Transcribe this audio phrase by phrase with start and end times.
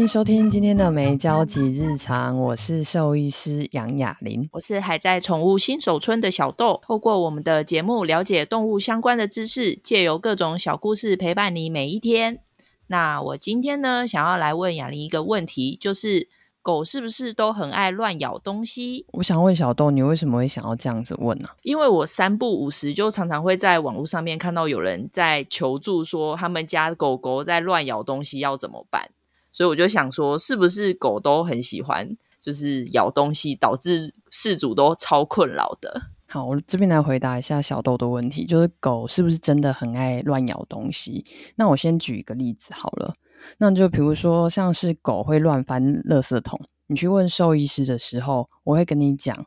[0.00, 6.80] 迎收听今天的没交集日常，我是兽医师杨雅玲，我是还在宠物新手村的小豆。
[6.82, 12.40] 透过我们的节目了解动物相关的知识，借由各种小故事陪伴你每一天。
[12.86, 16.30] 那我今天呢，想要来问雅玲一个问题，就是
[16.62, 19.04] 狗是不是都很爱乱咬东西？
[19.12, 21.50] 我想问小豆，你为什么会想要这样子问呢？
[21.60, 29.10] 因为我三不五时就常常会在网络上面看到有人在求助，说他们家狗狗在乱咬东西，要怎么办？
[29.52, 36.00] 所以我就想说，是不是狗都很喜欢，就是咬东西，导致事主都超困扰的？
[36.26, 41.24] 好，我这边来回答一下小豆的问题，就是狗是不是真的很爱乱咬东西？
[41.56, 43.12] 那我先举一个例子好了，
[43.58, 49.46] 那就比如说像是狗会乱翻垃圾桶，你去问兽医师的时候，我会跟你讲，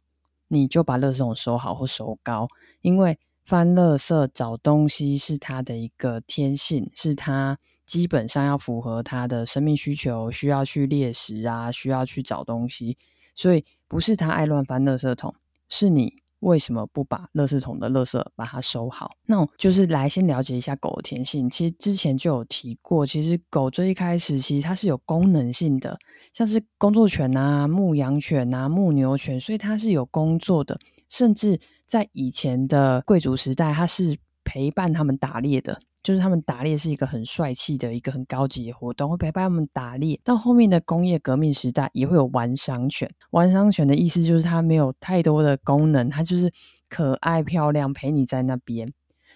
[0.50, 2.50] 你就把垃圾桶收好或收高，
[2.82, 7.58] 因为翻垃圾找东西是它的一个天性，是它。
[7.86, 12.98] 基本上要符合它的生命需求，需要去猎食啊，需要去找东西，
[13.36, 15.34] 所以不是它爱乱翻垃圾桶，
[15.70, 19.12] 是你为什么不把垃圾桶的垃圾把它收好？
[19.26, 21.50] 那我就是来先了解一下狗的天性。
[21.50, 25.98] 其实之前就有提过，其实狗最一开始其实它是有功能性的，
[26.34, 35.80] 像是工作犬啊、牧羊犬啊、牧牛犬，所以它是有工作的，甚至在以前的贵族时代，它是陪伴他们打猎的。
[36.04, 40.20] 就是他们打猎是一个很帅气的一个很高级的活动，会陪伴他们打猎。
[40.24, 43.10] 到后面的工业革命时代，也会有玩赏犬。
[43.32, 46.52] 玩赏犬的意思就是它没有太多的功能，它就是
[46.90, 48.92] 可爱漂亮，陪你在那边。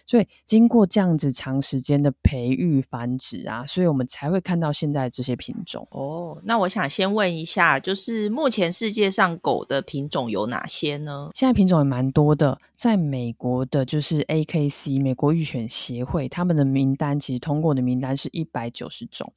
[0.07, 5.85] 所以经过这样子长时间的培育繁殖啊，所以我们才会看到现在这些品种。
[5.91, 11.29] 哦，那我想先问一下，就是目前世界上狗的品种有哪些呢？
[11.35, 19.33] 现在品种也蛮多的，在美国的就是 AKC 美国育犬协会，他们的名单其实通过的名单是一百九十种，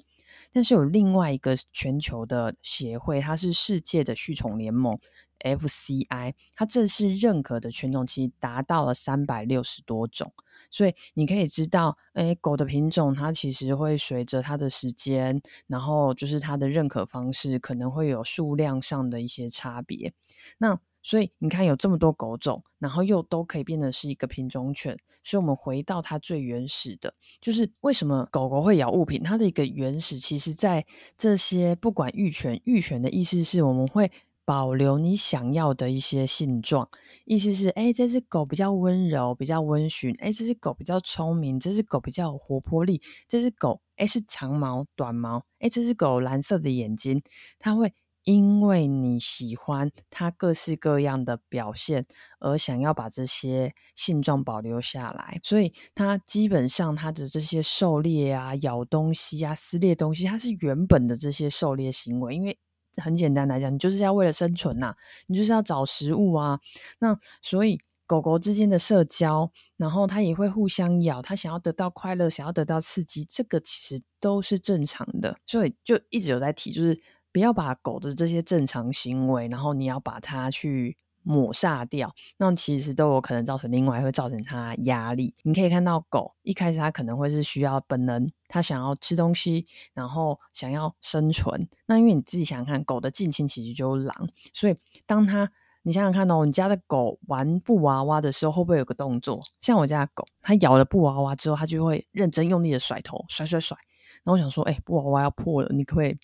[0.53, 4.97] 但是有另外一个全球的协会，它是世界的畜宠联盟。
[5.41, 10.33] FCI，它这是认可的犬种，其实达到了三百六十多种，
[10.71, 20.13] 所以你可以知道，诶，狗的品种它其实会随着它的时间，然后就是它的认可方式可能会有数量上的一些差别。
[20.59, 29.23] 那所以你看，有这么多狗种，然后又都可以变得是一个品种犬，所以我们回到它最原始的，就是为什么狗狗会咬物品？
[29.23, 30.85] 它的一个原始，其实在
[31.17, 34.11] 这些不管育犬，育犬的意思是我们会。
[34.45, 36.89] 保留你想要的一些性状，
[37.25, 47.23] 意思是，哎，这只狗比较温柔，比较温驯，哎，这只狗比较聪明，这只狗比较有活泼力，这只狗，哎，是长毛、短毛，哎，这只狗蓝色的眼睛，
[47.61, 47.93] 它会
[48.25, 52.07] 因为你喜欢它各式各样的表现，
[52.41, 62.59] 而想要把这些性状保留下来，所以它基本上它的这些狩猎啊、咬东西啊、撕裂东西，它是原本的这些狩猎行为，因为。
[63.01, 64.97] 很简单来讲，你就是要为了生存呐、啊，
[65.27, 66.61] 你就是要找食物啊。
[66.99, 75.37] 那所以狗狗之间的社交，然后它也会互相咬，它想要得到快乐，想要得到刺激，这个其实都是正常的。
[75.47, 77.01] 所以就一直有在提，就是
[77.33, 80.97] 不要把狗的这些正常行为，然后你要把它去。
[81.23, 85.35] 抹杀掉，那其实都有可能造成另外会造成它压力。
[85.43, 91.69] 你可以看到狗一开始它可能会是需要本能，它想要吃东西，然后想要生存。
[91.87, 94.77] 那因为你自己想想看，狗的近亲其实就是狼，所以
[95.07, 95.51] 当它
[95.83, 99.43] 你想想看哦，你家的狗玩布娃娃的时候，会不会有个动作？
[99.61, 103.77] 像我家的狗，它咬了布娃娃之后，它就会认真用力的甩头，甩甩甩。
[104.25, 106.19] 然后我想说，哎，布娃娃要破了，你可不可以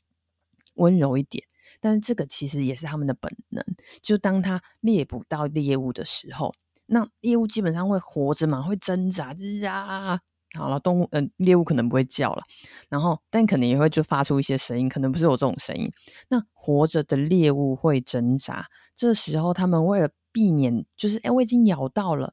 [0.74, 1.42] 温柔一点？
[1.80, 3.64] 但是这个其实也是他们的本能，
[4.02, 6.54] 就当他猎捕到猎物的时候，
[6.86, 10.20] 那猎物基本上会活着嘛，会挣扎，吱呀，
[10.56, 12.42] 好了，动物，嗯、猎物可能不会叫了，
[12.88, 15.90] 然后但可能也会就发出一些声音，可能不是我这种声音。
[16.28, 22.32] 那活着的猎物会挣扎，这时候他们为了避免，就是哎，我已经咬到了。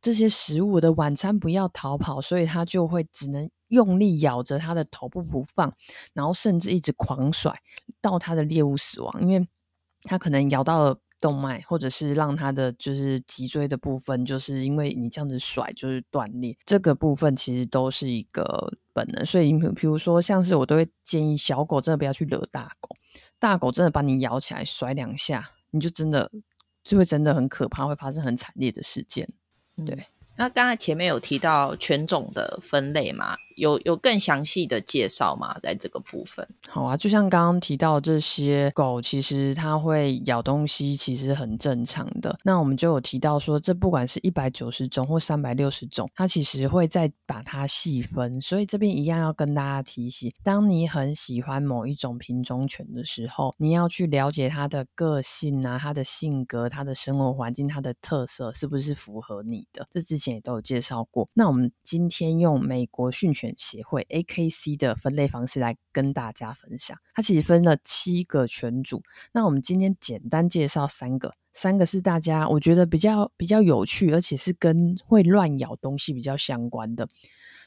[0.00, 5.72] 这些食物的晚餐不要逃跑，所以它就会只能用力咬着它的头部不放，
[6.12, 7.54] 然后甚至一直狂甩
[8.00, 9.46] 到它的猎物死亡，因为
[10.02, 19.26] 它可能咬到了动脉，或者是让它的就是脊椎的部分，就是因为你这样子甩就是断裂，这个部分其实都是一个本能。
[19.26, 22.94] 所以，比如说像是我都会建议小狗真的不要去惹大狗，
[23.38, 26.30] 大狗真的把你咬起来甩两下，你就真的
[26.84, 29.28] 就会真的很可怕，会发生很惨烈的事件。
[29.84, 30.06] 对，
[30.36, 35.58] 那刚才前面有提到犬种的分类嘛，有有更详细的介绍吗？
[35.62, 36.46] 在这个部分？
[36.68, 42.38] 好啊，就像刚刚提到这些狗，其实它会咬东西，其实很正常的。
[42.44, 48.40] 那我们就有提到说，这不管是一百九十种或三百六十种，它其实会再把它细分。
[48.40, 59.86] 所以这边一样要跟大家提醒：当你很喜欢某一种品种犬的时候，你要去了解它的个性啊，它的性格、它的生活环境、它的特色是不是符合你的。
[59.90, 61.28] 这之前也都有介绍过。
[61.34, 66.96] 那我们今天用美国训犬协会 AKC 的分类方式来跟大家分享。
[67.14, 69.02] 它其实分了七个犬种。
[69.32, 77.08] 那我们今天简单介绍三个，三个是大家我觉得比较比较有趣，而且是跟会乱咬东西比较相关的。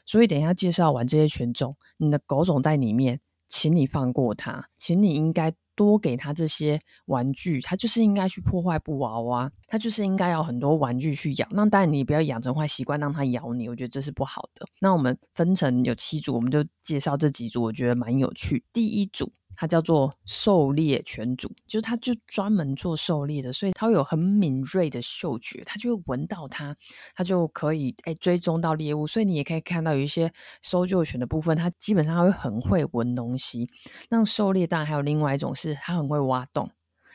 [0.04, 3.20] 所以等一下介绍完这些犬种，你的狗种在里面，
[3.52, 5.52] 请你放过他，请你应该。
[5.74, 11.48] 多给他这些玩具，他就是应该去破坏布娃娃，他就是应该要很多玩具去咬。
[11.50, 14.66] 那当然你不要养成坏习惯，让他咬你，我觉得这是不好的。
[14.80, 18.62] 那我们分成有七组，我们就介绍这几组，我觉得蛮有趣。
[18.70, 19.32] 第一组。
[19.62, 26.76] 它叫做狩猎犬种，就是它就专门做狩猎的，所以它会有很敏锐的嗅觉，它就会闻到它，
[27.14, 29.06] 它就可以诶追踪到猎物。
[29.06, 30.32] 所以你也可以看到有一些
[30.62, 33.70] 搜救犬的部分，它基本上它会很会闻东西。
[34.08, 36.68] 那狩猎当然还有另外一种是它很会挖洞，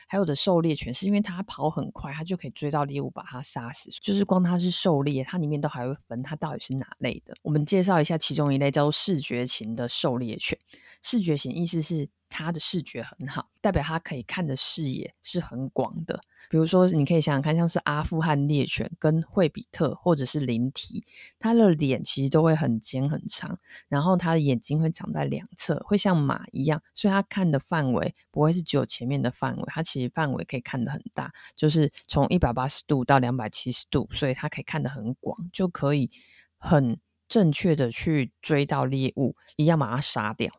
[0.06, 3.90] 还有的狩猎犬是因为它跑很快，它就可以追到猎物把它杀死。
[4.00, 7.34] 就是光它是狩猎，它里面都还会分它到底是哪类的。
[7.42, 10.58] 我们介绍一下其中一类叫做视觉型的狩猎犬。
[11.02, 12.08] 视觉型意思是。
[12.28, 16.20] 它的视觉很好，代表它可以看的视野是很广的。
[16.50, 21.04] 比如说，你可以想想看，像是阿富汗猎犬跟惠比特或者是灵缇，
[21.38, 23.58] 它的脸其实都会很尖很长，
[23.88, 36.10] 然后它的眼睛会长在两侧，会像马一样，所以它看的范围不会是只有前面的范围，它其实范围可以看得很大，就是从一百八十度到两百七十度，所以它可以看得很广，就可以
[36.56, 36.98] 很
[37.28, 40.52] 正确的去追到猎物，一样把它杀掉。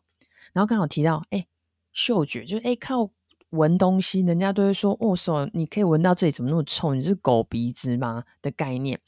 [0.52, 1.46] 然后刚好提到，哎。
[1.92, 3.10] 嗅觉就是哎，靠
[3.50, 6.94] 闻东西，人家都会说哦，手你可以闻到这里怎么那么臭？
[6.94, 8.24] 你是狗鼻子吗？
[8.40, 9.00] 的概念。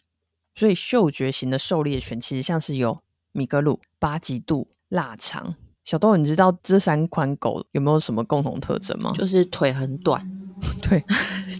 [0.54, 3.00] 所以嗅觉型的狩猎犬其实像是有
[3.32, 5.54] 米格鲁、巴吉度、腊肠。
[5.84, 9.12] 小豆，你知道这三款狗有没有什么共同特征吗？
[9.16, 10.24] 就是腿很短，
[10.82, 11.02] 对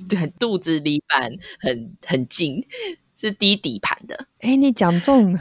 [0.09, 2.65] 对，肚子离板很很近，
[3.17, 4.27] 是低底盘的。
[4.39, 5.39] 哎，你讲中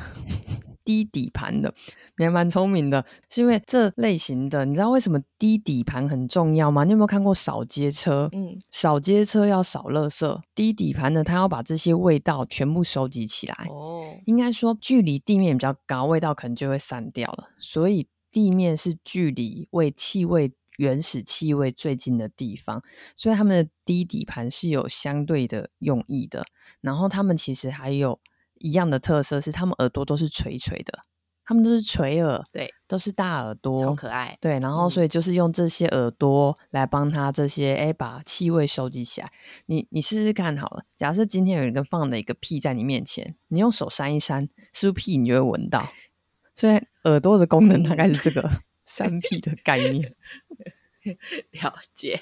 [0.83, 1.74] 低底盘的。
[2.18, 6.83] 你还蛮聪明的，是因为这类型的，你知道为什么低底盘很重要吗？
[6.83, 8.30] 你有没有看过扫街车？
[8.33, 13.68] 嗯，扫街车要扫垃圾，低底盘的，它要把这些味道全部收集起来。
[13.69, 17.50] 哦，应该说距离地面比较高，味道可能就会散掉了。
[17.60, 22.81] 所以地面是距离味气味原始气味最近的地方，
[23.16, 26.45] 所以他们的低底盘是有相对的用意的。
[26.81, 28.19] 然后他们其实还有
[28.61, 30.99] 一样的特色，是他们耳朵都是垂垂的。
[31.43, 34.37] 他们都是垂耳，对，都是大耳朵，超可爱。
[34.39, 39.29] 对，然后所以就是用这些耳朵来帮他这些，哎、嗯，把气味收集起来。
[39.65, 45.83] 你你试试看好了，假设今天有一个放了一个屁在你面前，你用手扇一扇，是不是屁你就会闻到？
[46.55, 48.49] 所以耳朵的功能大概是这个
[48.85, 50.15] 扇屁的概念。
[51.51, 52.21] 了解，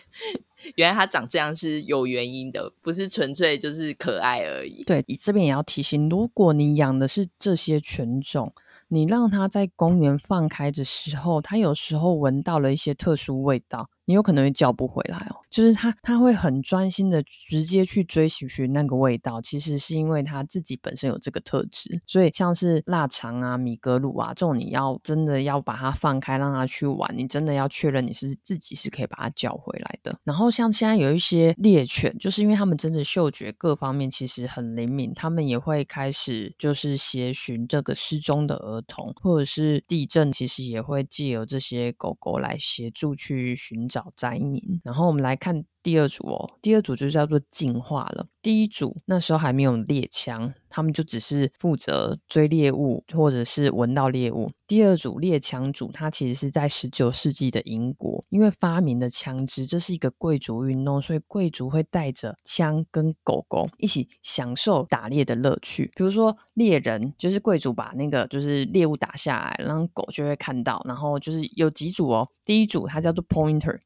[0.75, 4.83] 原来它长这样是有原因的，不是纯粹就是可爱而已。
[4.83, 8.53] 对，你这边也要提醒，如果你养的是这些犬种。
[8.91, 13.87] 你让它在公园放开的时候，它有时候闻到了一些特殊味道。
[14.09, 22.01] 你有可能会叫不回来哦，就是他他会很专心的直接去追寻寻那个味道，其实是因为他自己本身有这个特质。
[22.07, 30.17] 所以像是腊肠啊、米格鲁啊这种，你要真的要把它放开，让它去玩，你真的要确认你是自己是可以把它叫回来的。
[30.23, 43.98] 然后像现在有一些猎犬，就是因为他们真的嗅觉各方面其实很灵敏，他们也会开始就是协寻这个失踪的儿童，或者是地震，其实也会借由这些狗狗来协助去寻找。
[43.99, 45.65] 找灾民，然后我们来看。
[45.81, 48.27] 第二组哦，第二组就叫做进化了。
[48.41, 54.51] 第一组那时候还没有猎枪，他们就只是负责追猎物或者是闻到猎物。
[54.67, 65.89] 第二组猎枪组，它其实是在十九世纪的英国，因为发明的枪支，这是一个贵族运动，所以贵族会带着枪跟狗狗一起享受打猎的乐趣。
[65.95, 73.79] 比如说猎人，就是贵族把那个就是猎物打下来，然后狗就会看到，然后就是有几组哦，第一组它叫做 Pointer。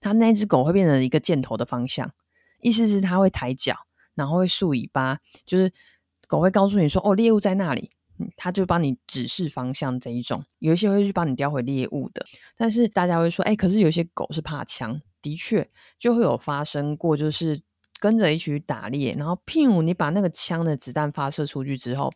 [0.00, 2.10] 它那只狗会变成一个箭头的方向，
[2.60, 3.74] 意思是它会抬脚，
[4.14, 5.72] 然后会竖尾巴，就是
[6.26, 7.90] 狗会告诉你说：“哦，猎物在那里。”
[8.36, 10.44] 它就帮你指示方向这一种。
[10.58, 12.22] 有一些会去帮你叼回猎物的，
[12.54, 17.62] 但是大家会说：“哎，可是有些狗是怕枪。”的确，就会有发生过，就是
[17.98, 22.12] 跟着一起去打猎，然后譬如，你把那个枪的子弹发射出去之后，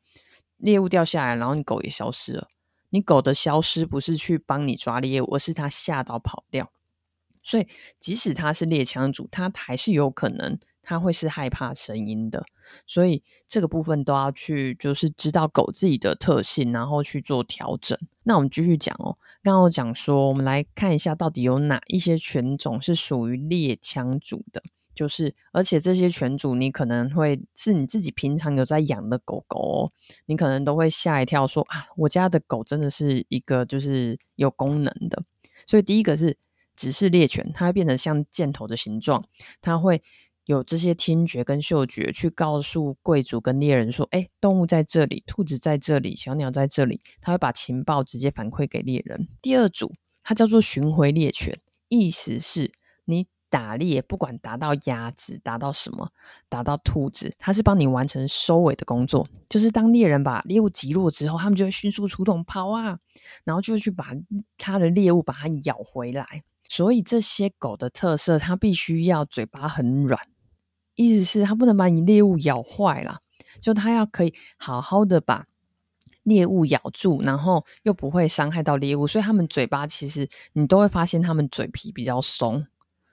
[0.59, 2.49] 猎物掉下来，然后你狗也消失了。
[2.90, 6.71] 你狗的消失不是去帮你抓猎物，而是它吓到跑掉。
[7.44, 7.68] 所以，
[8.00, 12.42] 即使它是猎枪组，它还是有可能，它会是害怕声音的。
[12.86, 17.98] 所以，这个部分都要去，就是知道狗自己的特性，然后去做调整。
[18.22, 19.18] 那我们继续讲哦。
[19.42, 24.62] 刚刚我讲说，我们来看一下，到底有哪一些犬种是属于猎枪组的。
[24.94, 29.92] 就是，而且这些犬种，你可能会是你自己平常有在养的狗狗哦，
[30.24, 35.22] 你可能都会吓一跳，说啊，我家的狗真的是一个就是有功能的。
[35.66, 36.38] 所以第一个是。
[36.76, 39.25] 只是猎犬，它会变得像箭头的形状，
[39.61, 40.02] 它会
[40.47, 49.26] 有这些听觉跟嗅觉去告诉贵族跟猎人说：“哎，动物在这里，兔子在这里，小鸟在这里。”它会把情报直接反馈给猎人。
[49.40, 52.73] 第二组，它叫做巡回猎犬，意思是
[53.07, 56.11] 你打猎，不管打到鸭子，打到什么，
[56.49, 59.26] 打到兔子，它是帮你完成收尾的工作。
[59.49, 62.99] 就是当猎人把猎物击落之后，他们就会迅速出动跑啊，
[63.45, 64.09] 然后就去把
[64.59, 66.43] 它的猎物把它咬回来。
[66.68, 70.21] 所以这些狗的特色，它必须要嘴巴很软，
[70.94, 73.21] 意思是它不能把你猎物咬坏了，
[73.61, 75.47] 就它要可以好好的把
[76.23, 79.06] 猎物咬住，然后又不会伤害到猎物。
[79.06, 82.66] 所以它们嘴巴其实你都会发现，它们嘴皮比较松。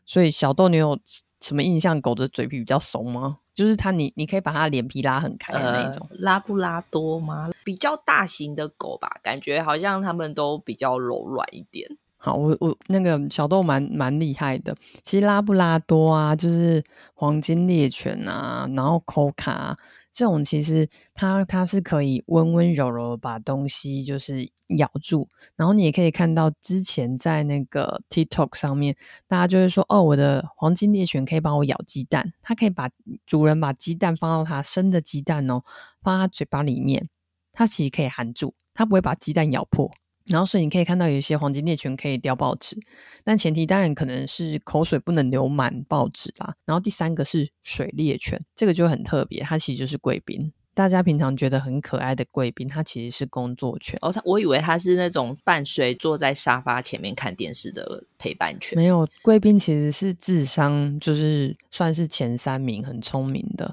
[0.06, 1.00] 所以小豆，你有
[1.40, 2.02] 什么印象？
[2.02, 3.40] 狗的嘴皮比较松吗？
[3.54, 6.08] 就是它，你你可以把它脸皮拉很开的那种。
[6.10, 7.52] 呃，拉布拉多吗？
[7.64, 11.98] 比较大型的狗吧，感觉好像它们都比较柔软一点。
[12.24, 14.76] 好，我我那个小豆蛮蛮厉害的。
[15.02, 16.84] 其实拉布拉多啊，就是
[17.16, 19.76] 黄金猎犬啊，然后科卡
[20.14, 24.48] 这种，其实它它是可以温温柔柔把东西就是
[24.78, 25.28] 咬住。
[25.56, 28.96] 然后你也可以看到，之前在那个 TikTok 上面，
[29.28, 32.88] 大家就会说：“哦，我的黄金猎犬可以帮我咬鸡蛋，它可以把
[33.26, 35.64] 主人把鸡蛋放到它生的鸡蛋哦，
[36.04, 37.10] 放它嘴巴里面，
[37.52, 39.90] 它其实可以含住，它不会把鸡蛋咬破。”
[40.32, 42.78] 然后，所以你可以看到有一些黄金猎犬可以叼报纸，
[43.24, 46.56] 但前提当然可能是口水不能流满报纸啦。
[46.66, 50.52] 然后第三个是水猎犬，这个就很特别，它其实就是贵宾。
[50.74, 54.00] 大家平常觉得很可爱的贵宾，它其实是工作犬。
[54.02, 58.78] 哦，它我以为它是那种伴随坐在沙发前面看电视的陪伴犬。
[58.78, 63.70] 没有，贵宾其实是智商就是算是前三名，很聪明的。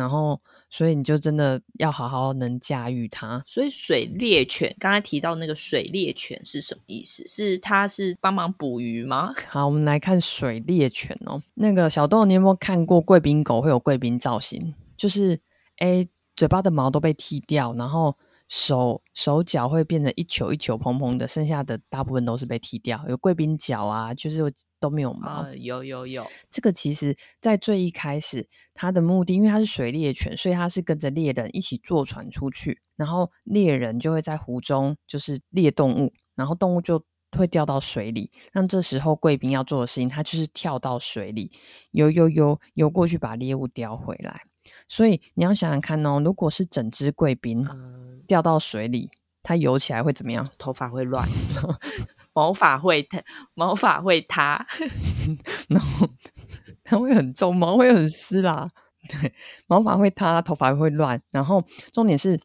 [0.00, 0.40] 然后，
[0.70, 3.42] 所以你就真的要好好能驾驭它。
[3.46, 7.22] 所以水猎犬刚才提到那个水猎犬是什么意思？
[7.26, 9.32] 是它是帮忙捕鱼吗？
[9.50, 11.42] 好，我们来看水猎犬哦。
[11.54, 14.74] 那个小豆，你有没有看过贵宾狗会有贵宾造型？
[14.96, 15.38] 就是
[15.80, 18.16] 诶，嘴巴的毛都被剃掉，然后。
[18.50, 23.00] 手手脚会变得一球一球蓬蓬的，剩下的大部分都是被剃掉。
[23.08, 24.42] 有贵宾脚啊，就是
[24.80, 25.42] 都没有毛。
[25.42, 37.00] 呃、有有有，这个其实在最一开始，它的目的，因为它是水猎犬，所以它是跟着猎人一起坐船出去，然后猎人就会在湖中就是猎动物，然后动物就
[37.38, 38.32] 会掉到水里。
[38.52, 41.52] 那这时候贵宾要做的事情，它就是跳到水里
[41.92, 44.42] 游游游游过去，把猎物叼回来。
[44.88, 47.64] 所以你要想想看哦，如果是整只贵宾
[48.30, 49.10] 掉到水里，
[49.42, 50.48] 它游起来会怎么样？
[50.56, 51.28] 头发会乱，
[52.32, 53.04] 毛发会
[53.54, 54.64] 毛发会塌，
[55.68, 56.08] 然后
[56.84, 58.70] 它会很重，毛会很湿啦。
[59.08, 59.34] 对，
[59.66, 62.40] 毛发会塌，头发会乱，然后重点是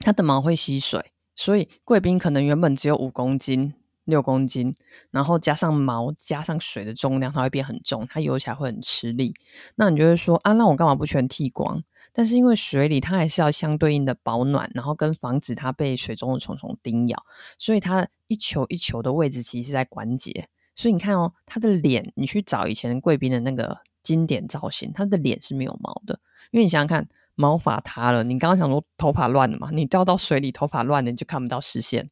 [0.00, 3.74] 它的毛会吸水，所以贵宾可能原本只有五公斤。
[4.08, 4.74] 六公斤，
[5.10, 9.34] 然后加上毛加上水的重量，它会变很重，它游起来会很吃力。
[9.76, 11.82] 那你就会说啊，那我干嘛不全剃光？
[12.12, 17.22] 但是因为水里它还是要相对应的保暖，然后跟防止它被水中的虫虫叮咬，
[17.58, 20.48] 所以它一球一球的位置其实是在关节。
[20.74, 26.18] 所以你看哦，它的脸，你去找以前贵宾的那个经典造型，它的脸是没有毛的。
[26.50, 29.68] 因为你想想看，毛发塌了，你刚刚想说头发乱了嘛？
[29.70, 32.08] 你掉到水里，头发乱了，你就看不到视线。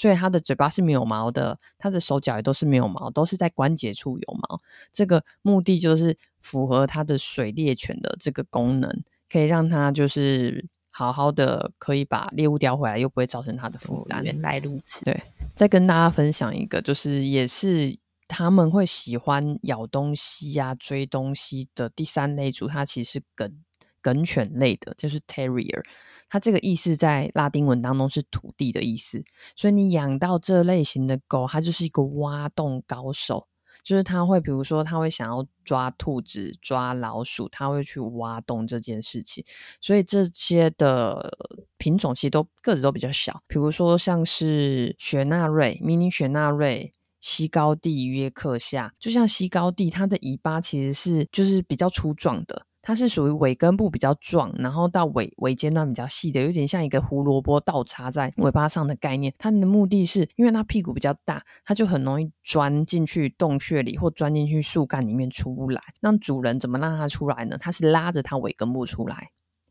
[0.00, 4.58] 所以它的嘴巴是没有毛的，它的手脚也都是没有毛，都是在关节处有毛。
[4.90, 8.90] 这个目的就是符合它的水猎犬的这个功能，
[9.30, 14.24] 可以让它就是好好的可以把猎物叼回来，又不会造成它的负担。
[14.24, 15.04] 原来如此。
[15.04, 15.22] 对，
[15.54, 23.52] 再跟大家分享一个，就是也是他们会喜欢咬东西呀、啊、追东西的第三类组，它其实是梗
[24.00, 25.82] 梗犬类的，就是 Terrier。
[26.28, 29.24] 它这个意思在拉丁文当中是土地的意思，
[29.56, 33.48] 所以你养到这类型的狗，它就是一个挖洞高手，
[33.82, 39.44] 就是它会，比如说它会想要抓兔子、抓老鼠，它会去挖洞这件事情。
[39.80, 41.36] 所以这些的
[41.78, 52.66] 品种其实都个子都比较小，比如说像是雪纳瑞、迷你雪纳瑞、西高地、约克夏，就像西高地，它的尾巴其实是就是比较粗壮的。
[52.82, 59.34] 它是属于尾根部比较壮，然后到尾尾尖端比较细的，有点像一个胡萝卜倒插在尾巴上的概念。
[59.38, 65.80] 它的目的是因为它屁股比较大，它就很容易钻进去洞穴里或钻进去树干里面出不来。
[66.00, 67.56] 那主人怎么让它出来呢？
[67.58, 69.30] 它是拉着它尾根部出来。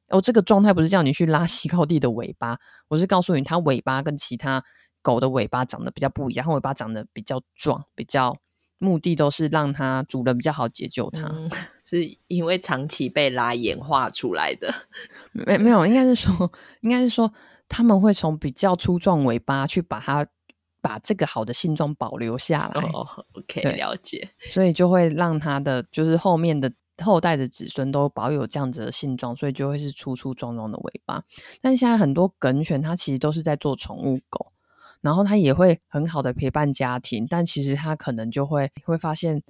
[0.10, 4.64] 哦，这个状态不是叫你去拉 西高地的尾巴，我是告诉你，它尾巴跟其他
[5.02, 8.36] 狗的尾巴长得比较不一样，它尾巴长得比较壮，比较
[8.80, 11.52] 目的都是让它主人比较好解救它，嗯，
[11.86, 14.74] 是因为长期被拉演化出来的。
[15.32, 17.32] 没没有，应该是说，应该是说，
[17.68, 20.26] 他们会从比较粗壮尾巴去把它
[20.82, 22.82] 把这个好的性状保留下来。
[22.90, 24.30] 哦， OK，了解。
[24.48, 26.72] 所以就会让它的就是后面的。
[27.02, 31.24] 后代的子孙都保有这样子的性状，所以就会是粗粗壮壮的尾巴。
[31.62, 34.52] 但现在很多梗犬，它其实都是在做宠物狗，
[35.02, 39.42] 然后它也会很好的陪伴家庭，但其实它可能就会会发现，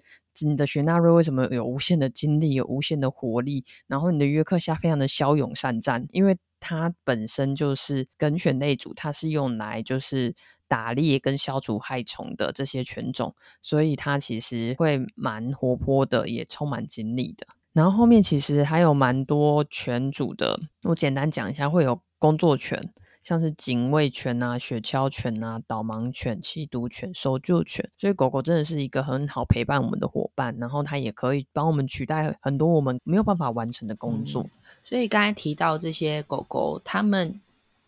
[0.41, 10.36] 你的雪纳瑞为什么有无限的精力，有无限的活力，然后你的约克夏非常的骁勇善战，因为它本身就是梗犬类组，它是用来就是。
[10.70, 17.48] 打猎跟消除害虫的这些犬种，所以它其实会蛮活泼的，也充满精力的。
[17.74, 22.94] 然后后面其实还有蛮多犬种的，我简单讲一下，会有工作犬，
[23.29, 27.88] 像是警卫犬啊、雪橇犬啊、导盲犬、缉毒犬、搜救犬。
[27.95, 34.43] 所以狗狗真的是一个很好陪伴我们的伙伴，然后它也可以帮我们取代很多我们没有办法完成的工作。
[34.83, 37.39] 所以刚才提到这些狗狗，它们。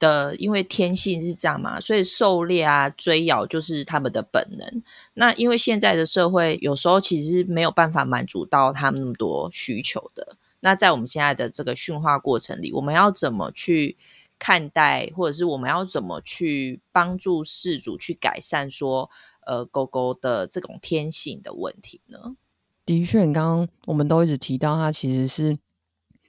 [0.01, 4.81] 的，因为天性是这样嘛，所以狩猎啊、追咬就是它们的本能。
[5.13, 10.35] 那因为现在的社会有时候其实没有办法满足到它们那么多需求的。
[10.61, 13.95] 那在我们现在的这个驯化过程里，我们要怎么去
[14.41, 19.07] 看待，或者是我们要怎么去帮助饲主去改善说，
[19.45, 22.35] 呃，狗狗的这种天性的问题呢？
[22.83, 25.59] 的确，刚刚我们都一直提到，它其实是。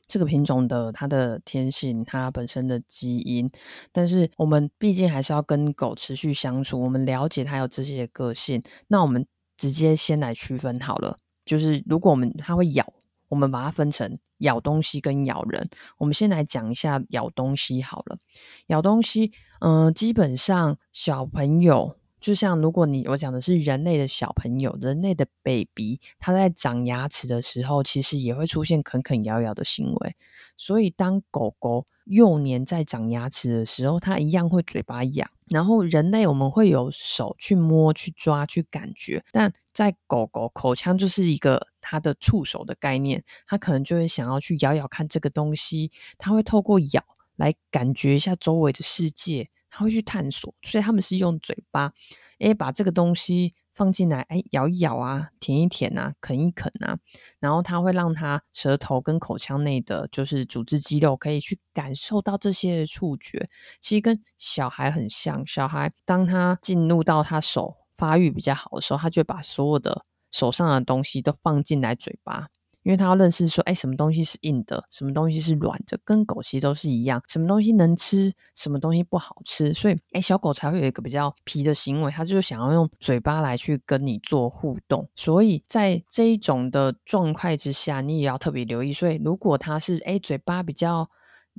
[0.09, 3.51] 这个品种的它的天性，它本身的基因，
[3.91, 8.63] 但是我们毕竟还是要跟狗持续相处，我们了解它有这些个性。
[8.89, 9.27] 那我们
[9.57, 11.17] 直接先来区分好了，
[11.47, 12.93] 就是如果我们它会咬，
[13.33, 15.71] 我们把它分成咬东西跟咬人。
[15.97, 18.19] 我们先来讲一下咬东西好了，
[18.67, 21.97] 咬东西，嗯、基本上小朋友。
[22.21, 30.15] 就像如果你我讲的是人类的小朋友，人类的 baby，他在长牙齿的时候，其实也会出现啃啃咬咬的行为。
[30.59, 35.31] 所以当狗狗幼年在长牙齿的时候，它一样会嘴巴痒。
[35.49, 47.05] 然后人类我们会有手去摸、去抓、去感觉，但在狗狗口腔就是一个它的触手的概念，它可能就会想要去咬咬看这个东西，它会透过咬
[47.37, 49.51] 来感觉一下周围的世界。
[49.75, 51.95] 它会去探索，所以他们是用嘴巴，
[52.41, 56.99] 诶，把这个东西放进来，哎，咬一咬啊，舔一舔啊，啃一啃啊，
[57.41, 63.49] 然后它会让他舌头跟口腔内的就是组织肌肉可以去感受到这些触觉，
[63.81, 65.47] 其实跟小孩很像。
[65.47, 72.49] 小孩当他进入到他手发育比较好的时候，他就把所有的手上的东西都放进来嘴巴。
[72.83, 85.09] 因为他要认识说，哎，什么东西是硬的，什么东西是软的，跟狗其实都是一样，什么东西能吃，什么东西不好吃，所以，哎，小狗才会有一个比较皮的行为，它就是想要用嘴巴来去跟你做互动。
[85.15, 88.93] 所以在这一种的状况之下，你也要特别留意。
[88.93, 91.09] 所以，如果它是哎嘴巴比较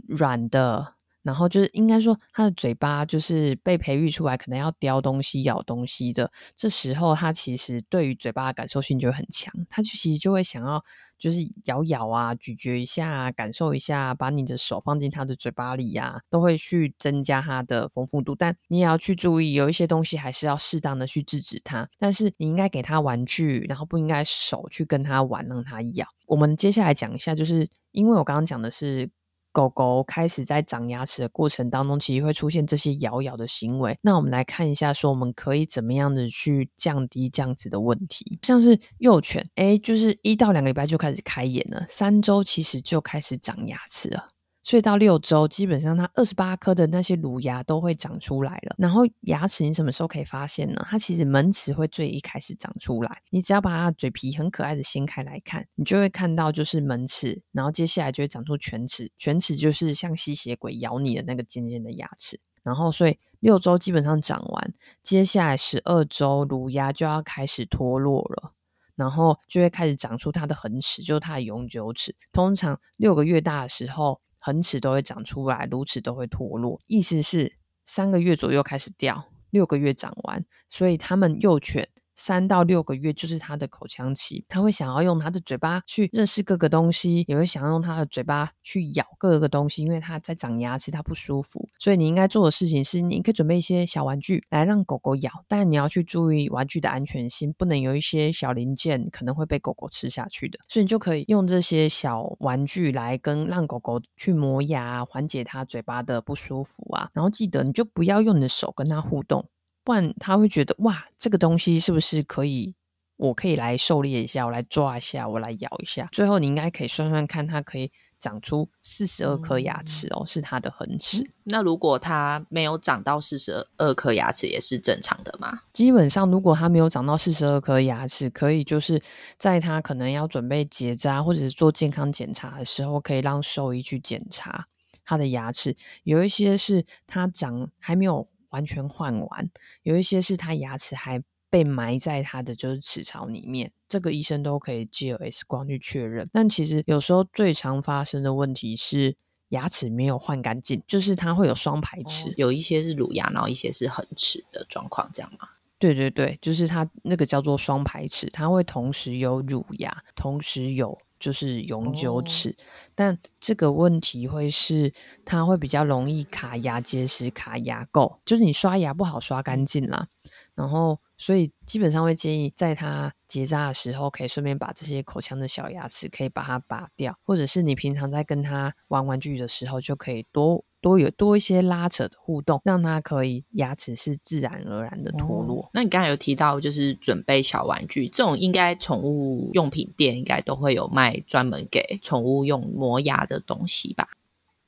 [0.08, 0.93] 软的。
[1.24, 6.30] 然后就是应该说，它的嘴巴就是被培育出来，可能要叼东西、咬东西的。
[6.56, 10.84] 这时候，它其实对于嘴巴的感受性就很强，它就其实就会想要
[11.18, 18.36] 就是咬咬啊、咀嚼一下、感受一下，把你的手放进它的嘴巴里呀、都会去增加它的丰富度。
[18.36, 21.88] 但你也要去注意，有一些东西还是要适当的去制止它。
[21.98, 26.06] 但是你应该给它玩具，然后不应该手去跟它玩，让它咬。
[26.28, 29.10] 我们接下来讲一下，就是因为我刚刚讲的是。
[29.54, 33.98] 狗狗开始在长牙齿的过程当中，其实会出现这些咬咬的行为。
[34.02, 38.40] 那我们来看一下，说我们可以怎么样的去降低这样子的问题。
[38.42, 44.33] 像是幼犬，哎，就是一到两个礼拜就开始开眼了，三周其实就开始长牙齿了。
[44.64, 48.76] 所以到六周，基本上它二十八颗的那些乳牙都会长出来了。
[48.78, 50.82] 然后牙齿你什么时候可以发现呢？
[50.90, 53.22] 它其实门齿会最一开始长出来。
[53.30, 59.12] 你只要把它嘴皮很可爱的掀开来看，你就会看到就是门齿，然后接下来就会长出犬齿。
[59.18, 62.40] 犬齿就是像吸血鬼咬你的那个尖尖的牙齿。
[62.64, 68.54] 然后所以六周基本上长完，接下来十二周乳牙就要开始脱落了，
[68.96, 72.16] 然后就会开始长出它的恒齿，就是它的永久齿。
[72.32, 74.22] 通常六个月大的时候。
[74.46, 77.54] 恒齿都会长出来，乳齿都会脱落，意思是
[77.86, 91.68] 三个月左右开始掉，六个月长完，所以他们幼犬三到六个月就是他的口腔期，他会想要用他的嘴巴去认识各个东西，也会想要用他的嘴巴去咬各个东西，因为他在长牙齿，他不舒服。
[91.80, 100.60] 所以你应该做的事情是，你可以准备一些小玩具来让狗狗咬，但你要去注意玩具的安全性，不能有一些小零件可能会被狗狗吃下去的。
[100.70, 107.10] 所以你就可以用这些小玩具来跟让狗狗去磨牙，缓解它嘴巴的不舒服啊。
[107.14, 109.46] 然后记得，你就不要用你的手跟它互动。
[109.84, 112.76] 不然他会觉得哇，这个东西是不是可以？
[113.16, 116.10] 我可以来狩猎一下，我来抓一下，我来咬一下。
[116.12, 121.30] 最后你应该可以算算看，它可以长出四十二颗牙齿哦，嗯、是它的恒齿、嗯。
[121.44, 125.62] 那如果它没有长到四十二颗牙齿，也是正常的吗？
[125.72, 129.02] 基本上，如果它没有长到四十二颗牙齿，可以就是
[129.38, 134.66] 在它可能要准备结扎或者是做健康检查的时候，可以让兽医去检查
[135.06, 135.78] 它的牙齿。
[136.04, 138.28] 有一些是它长还没有。
[138.54, 139.50] 完全换完，
[139.82, 146.30] 有一些是他牙齿还被埋在他的就是齿槽里面，这个医生都可以借由 X 光去确认。
[146.32, 149.16] 但其实有时候最常发生的问题是
[149.50, 155.50] 牙齿没有换干净，就是它会有双排齿，哦，有一些是乳牙，然后一些是恒齿的状况，这样吗？
[155.78, 160.98] 对对对，就是它那个叫做双排齿，它会同时有乳牙，同时有。
[161.24, 162.56] 就是永久齿，哦、
[162.94, 170.10] 但这个问题会是它会比较容易卡牙结石、卡牙垢，就是你刷牙不好刷干净啦。
[170.54, 180.66] 然后，所以基本上会建议在它结扎的时候，可以顺便把这些口腔的小牙齿可以把它拔掉，或者是你平常在跟它玩玩具的时候，就可以多。
[180.84, 185.62] 多有多一些拉扯的互动，让它可以牙齿是自然而然的脱落。
[185.64, 194.10] 哦，那你刚才有提到，就是准备小玩具，这种应该宠物用品店应该都会有卖专门给宠物用磨牙的东西吧？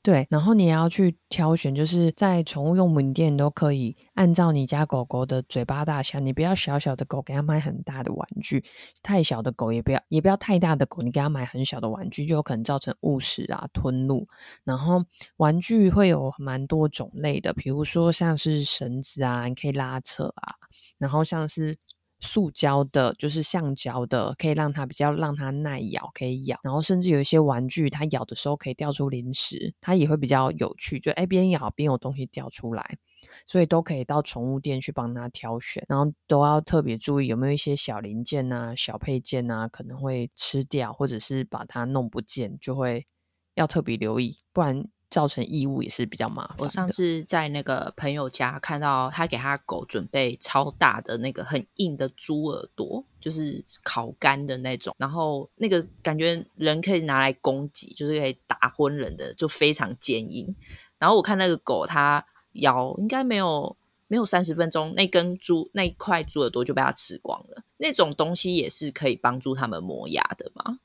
[0.06, 8.64] 对，然后你要去挑选，就是在宠物用品店都可以按照你家狗狗的嘴巴大小，你不要小小的狗给它买很大的玩具，
[9.02, 14.28] 太小的狗也不要，也不要太大的狗，你给它买很小的玩具，就有可能造成误食啊、吞入。
[14.62, 15.04] 然后
[15.38, 20.54] 玩具会有蛮多种类的，比如说像是绳子啊，你可以拉扯啊，
[20.98, 21.76] 然后像是。
[22.20, 26.58] 塑胶的，就是橡胶的，可以让它比较让它耐咬，可以咬。
[26.62, 30.98] 然后甚至有一些玩具，它咬的时候可以掉出零食，它也会比较有趣。
[30.98, 32.98] 就哎，边咬边有东西掉出来，
[33.46, 35.84] 所以都可以到宠物店去帮它挑选。
[35.88, 43.06] 然后都要特别注意有没有一些小零件啊、小配件啊，可能会吃掉，或者是把它弄不见，就会
[43.54, 44.88] 要特别留意，不然。
[45.08, 46.56] 造成异物也是比较麻烦。
[46.58, 60.54] 我上次在那个朋友家看到他给他狗准备超大的那个很硬的猪耳朵，就是烤干的那种，然后那个感觉人可以拿来攻击，就是可以打昏人的，就非常坚硬。
[60.98, 63.76] 然后我看那个狗，它咬应该没有
[64.08, 67.62] 没有三十分钟，那根猪那一块猪耳朵就被它吃光了。
[67.78, 70.80] 那种东西也是可以帮助他们磨牙的吗？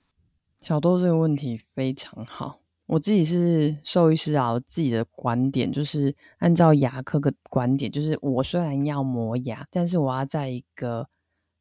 [0.61, 2.60] 小豆这个问题非常好。
[2.91, 11.07] 我自己是兽医师啊，自己的观点就是按照牙科的观点，就是我虽然要磨牙，但是我要在一个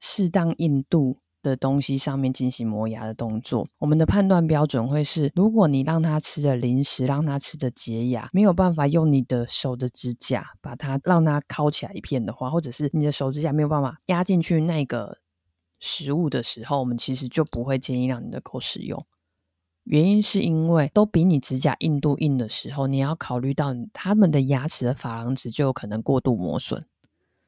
[0.00, 3.64] 适当硬度的东西上面进行磨牙的动作。
[3.78, 15.18] 我们的判断标准会是，如果你让他吃的零食，让他吃的洁牙，没有办法用你的手的指甲把它让它烤起来一片的话，或者是你的手指甲没有办法压进去那个
[15.78, 19.06] 食物的时候，我们其实就不会建议让你的狗使用。
[19.90, 26.84] 原因是因为都比你指甲硬度硬的时候，你要考虑到他们的牙齿的珐琅质就有可能过度磨损，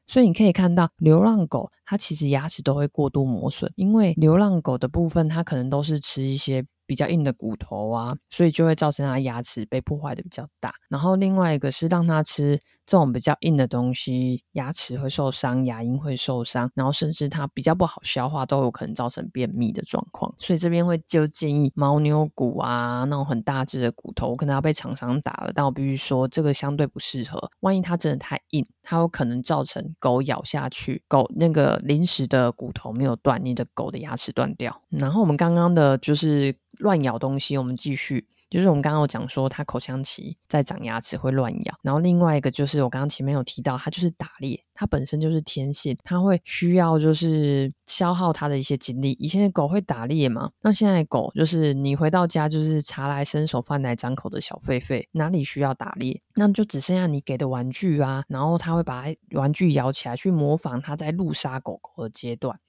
[0.05, 6.65] 所以你可以看到流浪狗它其实牙齿都会过度磨损，因为流浪狗的部分它可能都是吃一些。
[6.85, 10.73] 比较硬的骨头啊，所以就会造成它牙齿被破坏的比较大。
[10.89, 20.33] 然后另外一个是让它吃这种比较硬的东西，牙齿会受伤，牙龈会受伤，然后甚至它比较不好消化，都有可能造成便秘的状况。
[20.39, 25.51] 所以这边会就建议牦牛骨啊，那种很大只的骨头，可能要被厂商打了。
[25.55, 27.51] 但我必须说，这个相对不适合。
[27.61, 34.81] 万一它真的太硬，它有可能造成狗咬下去，狗那个临时的骨头没有断，你的狗的牙齿断掉。
[34.89, 36.55] 然后我们刚刚的就是。
[36.79, 38.27] 乱咬东西，我们继续。
[38.53, 41.75] 就是我们刚刚有讲说，它口腔期在长牙齿会乱咬。
[41.81, 49.13] 然后另外一个就是我刚刚前面有提到，它就是打猎，它本身就是天性，它会需要就是消耗它的一些精力。
[49.13, 50.51] 以前的狗会打猎嘛？
[50.61, 56.21] 那现在的狗就是你回到家就是茶来伸手，饭来张口的小狒狒，哪里需要打猎？
[56.35, 58.23] 那就只剩下你给的玩具啊。
[58.27, 62.59] 然后它会把玩具咬起来，去模仿它在路杀狗狗的阶段。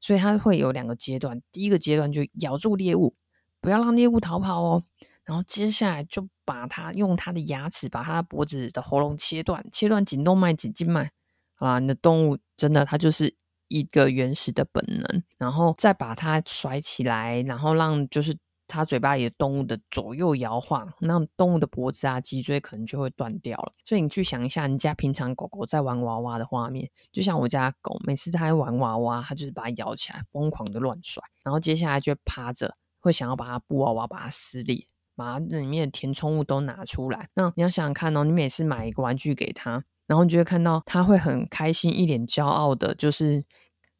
[0.00, 3.14] 所以它会有两个阶段，第一个阶段就咬住猎物。
[3.60, 4.82] 不要让猎物逃跑哦，
[5.24, 11.10] 然后接下来就把它用它的牙齿把它脖子的喉咙切断，切断颈动脉、颈静脉。
[11.56, 13.34] 好啦，你的动物真的它就是
[13.68, 23.72] 一个原始的本能，然后再把它甩起来，然后让就是它嘴巴里的动物的左右摇晃，那动物的脖子啊、脊椎可能就会断掉了。
[23.84, 37.28] 所以你去想一下，你家平常狗狗在玩娃娃的画面，就像我家狗，每次它玩娃娃，它就是把它摇起来，疯狂的乱甩，然后接下来就趴着，会想要把它布娃娃把它撕裂，把那里面的填充物都拿出来。
[37.34, 39.84] 那你要想想看哦，你每次买一个玩具给他。
[40.06, 43.42] 然后你就会看到他会很开心，一脸骄傲的，就是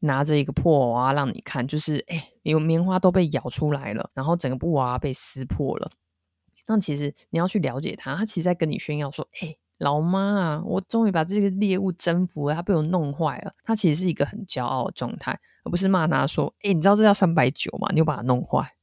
[0.00, 5.90] 拿着一个破娃娃让你看，就是哎，有棉花都被咬出来了，然后整个布娃娃被撕破了。
[6.66, 17.88] 那其实你要去了解他，他其实在跟你炫耀说：“哎，老妈啊，我终于把这个猎物征服了，他被我弄坏了。”他其实是一个很骄傲的状态，而不是骂他说：“哎，你知道这要三百九吗？
[17.92, 18.74] 你又把它弄坏。”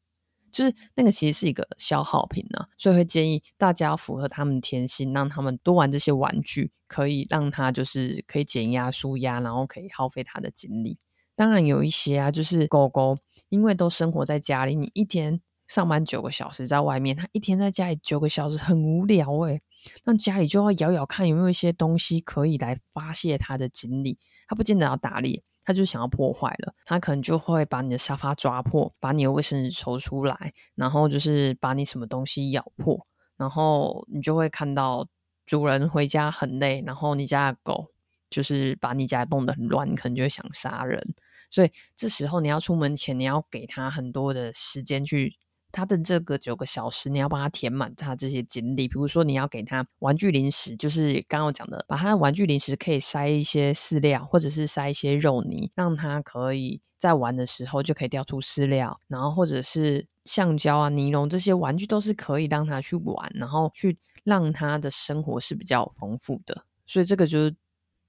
[0.51, 10.97] 就是那个其实是一个消耗品呢、啊，所以会建议大家符合他们天性，让他们多玩这些玩具，可以让他就是可以减压舒压，然后可以耗费他的精力。
[11.35, 13.17] 当然有一些啊，就是狗狗，
[13.49, 19.61] 因为都生活在家里，你一天上班九个小时在外面，它一天在家里九个小时很无聊诶。
[20.03, 25.41] 那家里就要咬咬看有没有一些东西可以来发泄它的精力，它不见得要打猎。
[25.71, 33.07] 他就想要破坏了，他可能就会把你的沙发抓破，把你的卫生纸抽出来，然后就是把你什么东西咬破，
[33.37, 35.07] 然后你就会看到
[35.45, 37.87] 主人回家很累，然后你家的狗
[38.29, 41.15] 就是把你家弄得很乱，可能就会想杀人。
[41.49, 45.37] 所以这时候你要出门前，你要给他很多的时间去。
[45.71, 48.87] 他的这个九个小时，你要帮他填满他这些精力。
[48.87, 58.99] 比如说，你要给他玩具零食，就是刚刚我讲的，把他的玩具零食可以塞一些饲料，或者是塞一些肉泥，让他可以在玩的时候就可以掉出饲料。
[59.07, 66.65] 然后或者是橡胶啊、尼龙这些玩具都是可以让他去玩，然后去让他的生活是比较丰富的。
[66.85, 67.55] 所以这个就是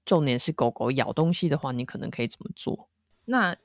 [0.05, 2.89] 重点是狗狗咬东西的话，你可能可以怎么做？
[3.25, 3.55] 那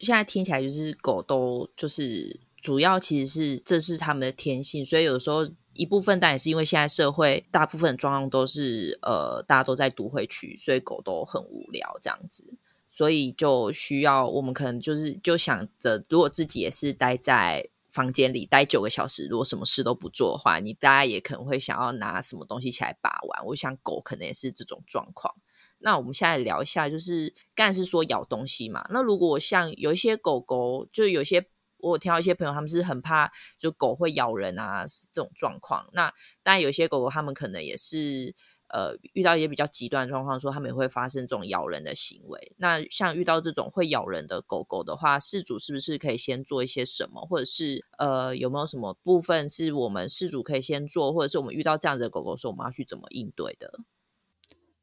[0.00, 2.40] 现在听起来就是狗都就是。
[2.64, 12.56] 主要其实是这是他们的天性，所以有时候一部分，但也是因为现在社会大部分的状况都是呃，大家都在都会区，所以狗都很无聊这样子，
[12.90, 23.44] 所以就需要我们可能就是就想着，如果自己也是待在房间里待九个小时，如果什么事都不做的话，你大家也可能会想要拿什么东西起来把玩。
[23.48, 25.34] 我想狗可能也是这种状况。
[25.80, 31.46] 那我们现在聊一下，就是刚才是说咬东西嘛，那如果像有一些狗狗，就有些。
[31.84, 35.86] 我有听到一些朋友，他们是很怕就狗会咬人啊这种状况。
[35.92, 38.34] 那当然有些狗狗，他们可能也是
[38.68, 42.56] 呃遇到一些比较极端状况，说他们也会发生这种咬人的行为。
[42.56, 53.80] 那像遇到这种会咬人的狗狗的话，饲主是不是可以先做一些什么，或者是呃有没有什么部分是我们饲主可以先做，或者是我们遇到这样子的狗狗的时候，我们要去怎么应对的？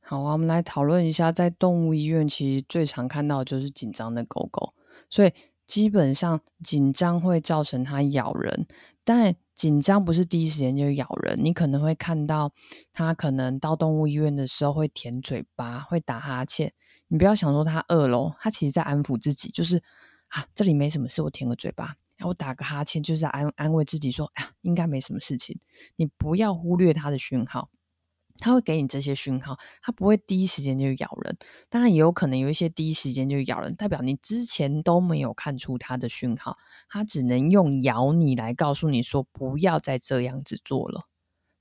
[0.02, 4.74] 好啊，我们来讨论一下，在动物医院其实最常看到就是紧张的狗狗，
[5.10, 5.34] 所以。
[5.72, 8.68] 基本上紧张会造成它咬人，
[9.06, 11.40] 但紧张不是第一时间就咬人。
[11.42, 12.52] 你可能会看到
[12.92, 16.74] 它可能到动物医院的时候会舔嘴巴，会打哈欠。
[17.08, 19.82] 你不要想说它饿咯，它其实在安抚自己，就是
[20.28, 25.58] 啊，这里没什么事，我舔个嘴巴，然后打个哈欠，就是在安安慰自己说，啊，应该没什么事情。
[25.96, 27.70] 你不要忽略它的讯号。
[28.42, 31.38] 它会给你这些讯号，它不会第一时间就咬人。
[31.70, 36.58] 当然也有可能有一些第一时间就咬人，代表你之前都没有看出它的讯号，
[36.90, 41.08] 它只能用咬你来告诉你说不要再这样子做了。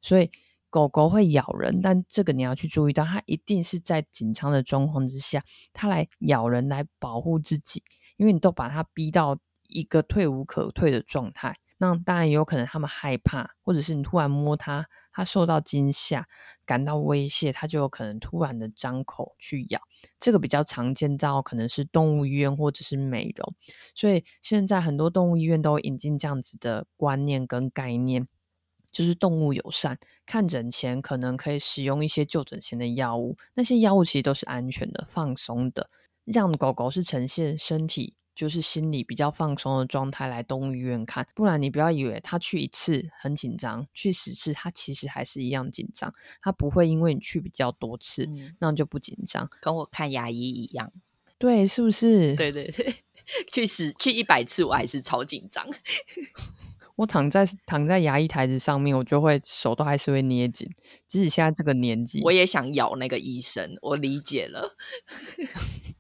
[0.03, 0.31] 所以
[0.71, 7.83] 狗狗会咬人，但这个你要去注意到，它一定是在紧张的状况之下，它来咬人来保护自己，
[8.17, 9.39] 因为你都把它逼到
[9.69, 11.57] 一个退无可退的状态。
[11.81, 14.87] 那当然也有可能他们害怕，或者是你突然摸它。
[15.13, 16.29] 它受到惊吓，
[16.65, 19.81] 感到威胁，它就有可能突然的张口去咬。
[20.21, 23.55] 这个比较常见到可能是动物医院或者是美容，
[23.93, 28.29] 所以现在很多动物医院都引进这样子的观念跟概念，
[28.93, 35.91] 就是动物友善，看诊前可能可以使用一些就诊前的药物，那些药物其实都是安全的、放松的，
[36.25, 38.15] 让狗狗是呈现身体。
[38.41, 50.91] 就是心理比较放松的状态来动物医院看，不然你不要以为他去一次很紧张，去十次他其实还是一样紧张，他不会因为你去比较多次，嗯、那就不紧张，跟我看牙医一样，
[51.37, 52.35] 对，是不是？
[52.35, 52.95] 对对对，
[53.53, 55.69] 去十去一百次我还是超紧张，
[56.97, 60.67] 我躺在躺在牙医台子上面，我就会手都还是会捏紧，
[61.07, 64.75] 即使现在这个年纪，我也想咬那个医生，我理解了。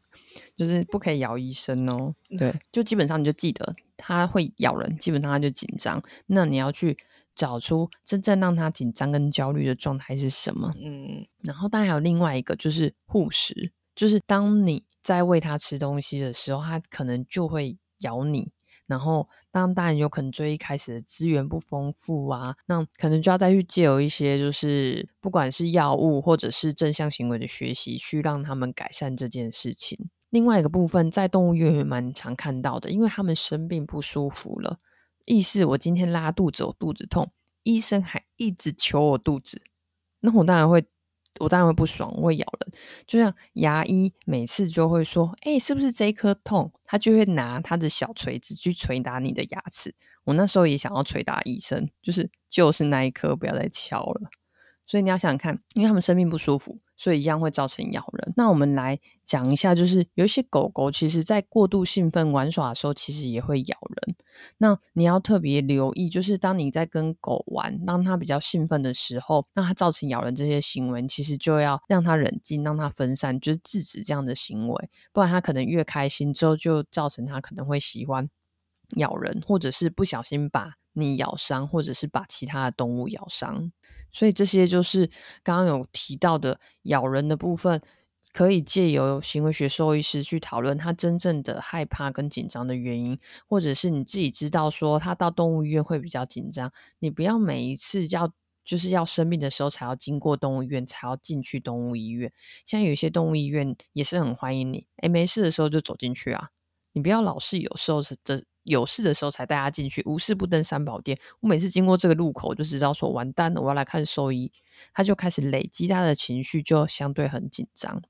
[0.60, 6.02] 就是不可以咬医生哦，对， 就基本上你就记得它会咬人，基本上它就紧张。
[6.26, 6.94] 那你要去
[7.34, 10.70] 找出真正让它紧张跟焦虑的状态是什么？
[10.76, 18.52] 嗯，然后当然还有另外一个就是护食，就是当你在喂它吃东西的时候，它可能就会咬你。
[18.86, 30.10] 然后，当大人有可能最一开始的资源不丰富啊，那可能就要再去借由一些，就是不管是药物或者是正向行为的学习，去让他们改善这件事情。
[30.30, 34.78] 另外一个部分，在动物医院也蛮常看到的，因为他们生病不舒服了，
[35.26, 37.30] 意思我今天拉肚子，我肚子痛，
[37.62, 39.60] 医生还一直求我肚子，
[40.20, 40.84] 那我当然会。
[41.38, 42.72] 我当然会不爽，我会咬人。
[43.06, 49.94] 就像牙医每次就会说：“哎、是不是这一颗痛？”他就会拿他的小锤子去捶打你的牙齿。
[50.24, 54.28] 我那时候也想要捶打医生，就是就是那一颗，不要再敲了。
[54.84, 56.78] 所以你要想想看，因为他们生病不舒服。
[57.00, 58.34] 所以一样会造成咬人。
[58.36, 64.14] 那我们来讲一下，就是有一些狗狗，其实在过度兴奋玩耍的时候，其实也会咬人。
[64.58, 74.90] 那你要特别留意，就是当你在跟狗玩，当它比较兴奋的时候，那它造成咬人这些行为，其实就要让它冷静，让它分散，就是制止这样的行为。
[75.10, 78.28] 不然它可能越开心之后，就造成它可能会喜欢
[78.96, 83.70] 咬人，或者是不小心把你咬伤，或者是把其他的动物咬伤。
[84.12, 85.08] 所以这些就是
[85.42, 87.80] 刚刚有提到的咬人的部分，
[88.32, 98.32] 可以借由行为学兽医师去讨论他真正的害怕跟紧张的原因，或者是你自己知道说他到动物医院会比较紧张，你不要每一次要
[98.64, 102.32] 就是要生病的时候才要经过动物医院，才要进去动物医院。
[102.66, 106.48] 像有些动物医院也是很欢迎你，诶，没事的时候就走进去啊，
[106.94, 108.44] 你不要老是有时候是的。
[108.70, 111.18] 有事的时候才带他进去，无事不登三宝殿。
[111.40, 114.50] 我每次经过这个路口，就知道说完蛋了，我要来看兽医。
[114.94, 118.00] 他就开始累积他的情绪，就相对很紧张。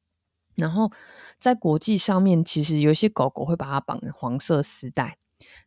[0.54, 0.92] 然后
[1.38, 5.16] 在国际上面，其实有些狗狗会把它绑黄色丝带，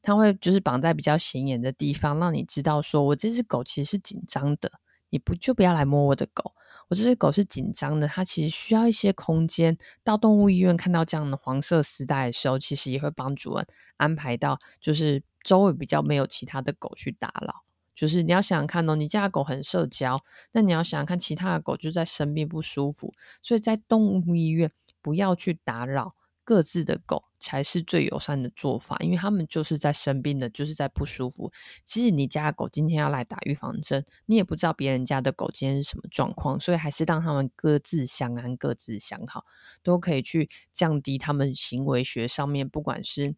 [0.02, 4.72] 它会就是绑在比较显眼的地方，让你知道说我这只狗其实是紧张的，
[5.10, 6.54] 你不就不要来摸我的狗。
[6.90, 9.78] 我这只狗是紧张的，它其实需要一些空间。
[10.04, 13.68] 到动物医院看到这样的黄色丝带的时候，其实也会帮主人
[13.98, 17.64] 安排到，就是周围比较没有其他的狗去打扰。
[17.96, 26.16] 就是你要想想看哦，你家的狗很社交，那你要想想看其他的狗就在生病不舒服，所以在动物医院不要去打扰。
[26.46, 31.52] 各自的狗才是最友善的做法，因为他们就是在生病的，就是在不舒服。
[31.84, 39.44] 其实你家的狗今天要来打预防针，你也不知道别人家的狗今天是什么状况，所以还是让他们各自相安、各自相好，
[39.84, 43.36] 都可以去降低他们行为学上面不管是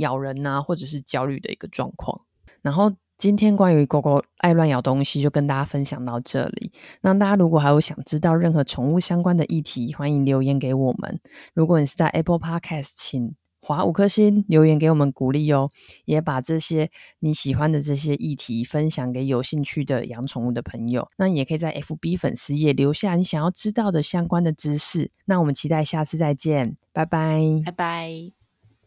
[0.00, 2.26] 咬人呐，或者是焦虑的一个状况，
[2.60, 2.96] 然后。
[3.18, 6.70] 今天关于狗狗爱乱咬东西，就跟大家分享到这里。
[7.00, 11.20] 那大家如果还有想知道任何宠物相关的议题，欢迎留言给我们。
[11.52, 15.72] 如果你是在 Apple Podcast，请划五颗星留言给我们鼓励哦。
[16.04, 21.08] 也把这些你喜欢的这些议题分享给有兴趣的养宠物的朋友。
[21.16, 25.10] 那你也可以在 FB 粉丝页留下你想要知道的相关的知识。
[25.24, 28.37] 那我们期待下次再见，拜拜，拜拜。